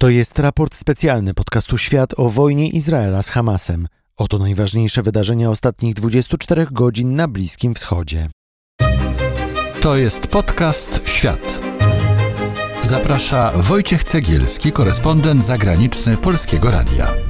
[0.00, 3.88] To jest raport specjalny podcastu Świat o wojnie Izraela z Hamasem.
[4.16, 8.30] Oto najważniejsze wydarzenia ostatnich 24 godzin na Bliskim Wschodzie.
[9.80, 11.60] To jest podcast Świat.
[12.80, 17.27] Zaprasza Wojciech Cegielski, korespondent zagraniczny Polskiego Radia.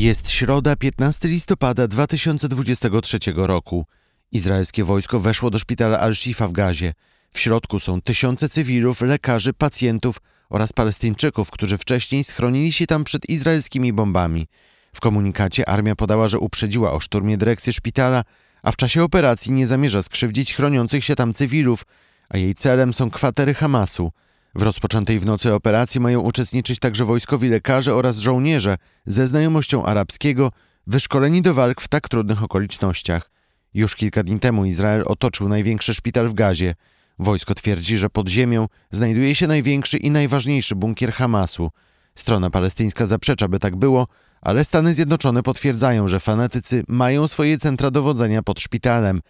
[0.00, 3.86] Jest środa, 15 listopada 2023 roku.
[4.32, 6.92] Izraelskie wojsko weszło do szpitala Al-Shifa w Gazie.
[7.32, 10.16] W środku są tysiące cywilów, lekarzy, pacjentów
[10.50, 14.46] oraz Palestyńczyków, którzy wcześniej schronili się tam przed izraelskimi bombami.
[14.92, 18.24] W komunikacie armia podała, że uprzedziła o szturmie dyrekcję szpitala,
[18.62, 21.82] a w czasie operacji nie zamierza skrzywdzić chroniących się tam cywilów,
[22.28, 24.10] a jej celem są kwatery Hamasu–
[24.54, 28.76] w rozpoczętej w nocy operacji mają uczestniczyć także wojskowi lekarze oraz żołnierze
[29.06, 30.52] ze znajomością arabskiego,
[30.86, 33.30] wyszkoleni do walk w tak trudnych okolicznościach.
[33.74, 36.74] Już kilka dni temu Izrael otoczył największy szpital w Gazie.
[37.18, 41.70] Wojsko twierdzi, że pod ziemią znajduje się największy i najważniejszy bunkier Hamasu.
[42.14, 44.06] Strona palestyńska zaprzecza, by tak było,
[44.40, 49.20] ale Stany Zjednoczone potwierdzają, że fanatycy mają swoje centra dowodzenia pod szpitalem.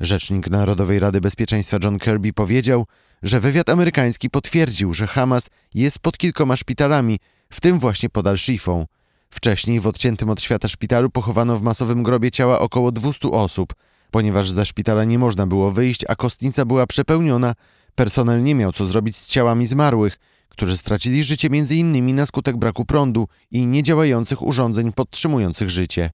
[0.00, 2.86] Rzecznik Narodowej Rady Bezpieczeństwa John Kirby powiedział,
[3.24, 7.18] że wywiad amerykański potwierdził, że Hamas jest pod kilkoma szpitalami,
[7.50, 8.86] w tym właśnie pod Al-Shifą.
[9.30, 13.74] Wcześniej w odciętym od świata szpitalu pochowano w masowym grobie ciała około 200 osób.
[14.10, 17.54] Ponieważ ze szpitala nie można było wyjść, a kostnica była przepełniona,
[17.94, 22.14] personel nie miał co zrobić z ciałami zmarłych, którzy stracili życie m.in.
[22.14, 26.10] na skutek braku prądu i niedziałających urządzeń podtrzymujących życie.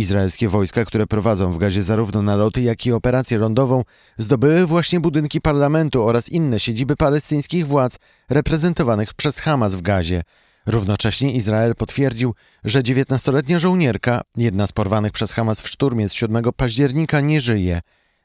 [0.00, 3.84] Izraelskie wojska, które prowadzą w gazie zarówno naloty, jak i operację lądową,
[4.18, 7.98] zdobyły właśnie budynki parlamentu oraz inne siedziby palestyńskich władz
[8.30, 10.22] reprezentowanych przez Hamas w gazie.
[10.66, 12.34] Równocześnie Izrael potwierdził,
[12.64, 17.80] że 19-letnia żołnierka, jedna z porwanych przez Hamas w szturmie z 7 października, nie żyje.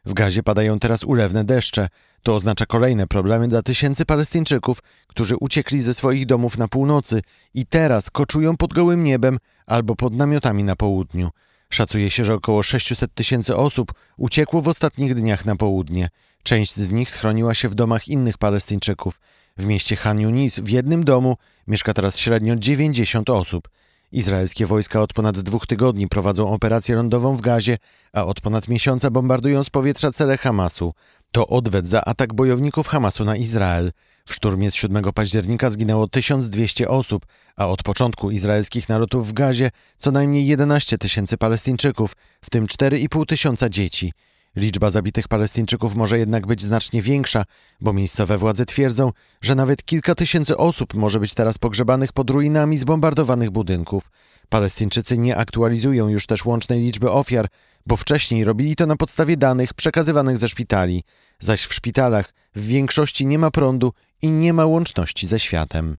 [0.05, 1.87] W gazie padają teraz ulewne deszcze.
[2.23, 7.21] To oznacza kolejne problemy dla tysięcy Palestyńczyków, którzy uciekli ze swoich domów na północy
[7.53, 11.29] i teraz koczują pod gołym niebem albo pod namiotami na południu.
[11.69, 16.09] Szacuje się, że około 600 tysięcy osób uciekło w ostatnich dniach na południe.
[16.43, 19.19] Część z nich schroniła się w domach innych Palestyńczyków.
[19.57, 21.37] W mieście Han Yunis w jednym domu
[21.67, 23.69] mieszka teraz średnio 90 osób.
[24.15, 27.77] Izraelskie wojska od ponad dwóch tygodni prowadzą operację lądową w Gazie,
[28.13, 30.93] a od ponad miesiąca bombardują z powietrza cele Hamasu.
[31.31, 33.91] To odwet za atak bojowników Hamasu na Izrael.
[34.25, 37.25] W szturmie z 7 października zginęło 1200 osób,
[37.55, 43.25] a od początku izraelskich nalotów w Gazie co najmniej 11 tysięcy Palestyńczyków, w tym 4,5
[43.25, 44.13] tysiąca dzieci.
[44.55, 47.43] Liczba zabitych Palestyńczyków może jednak być znacznie większa,
[47.81, 49.11] bo miejscowe władze twierdzą,
[49.41, 54.11] że nawet kilka tysięcy osób może być teraz pogrzebanych pod ruinami zbombardowanych budynków.
[54.49, 57.47] Palestyńczycy nie aktualizują już też łącznej liczby ofiar,
[57.85, 61.03] bo wcześniej robili to na podstawie danych przekazywanych ze szpitali,
[61.39, 63.91] zaś w szpitalach w większości nie ma prądu
[64.21, 65.97] i nie ma łączności ze światem.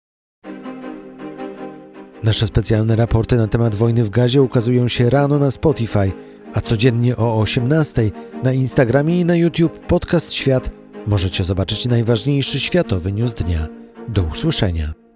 [2.23, 6.11] Nasze specjalne raporty na temat wojny w gazie ukazują się rano na Spotify,
[6.53, 8.11] a codziennie o 18
[8.43, 10.69] na Instagramie i na YouTube Podcast Świat
[11.07, 13.67] możecie zobaczyć najważniejszy światowy news dnia.
[14.07, 15.06] Do usłyszenia.